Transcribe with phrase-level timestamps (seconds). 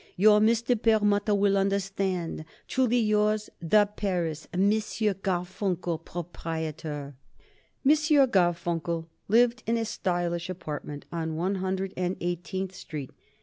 [0.17, 0.75] Your Mr.
[0.81, 2.43] Perlmutter will understand.
[2.67, 4.47] Truly yours, The Paris.
[4.51, 4.71] M.
[4.71, 7.91] Garfunkel, Prop." M.
[8.33, 13.11] Garfunkel lived in a stylish apartment on One Hundred and Eighteenth Street.